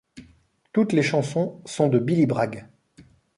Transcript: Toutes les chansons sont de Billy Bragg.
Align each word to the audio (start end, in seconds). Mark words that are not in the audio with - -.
Toutes 0.73 0.93
les 0.93 1.03
chansons 1.03 1.61
sont 1.63 1.87
de 1.87 1.99
Billy 1.99 2.25
Bragg. 2.25 2.65